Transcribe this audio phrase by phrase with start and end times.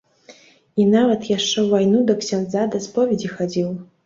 [0.83, 3.71] І нават яшчэ ў вайну да ксяндза да споведзі хадзіў.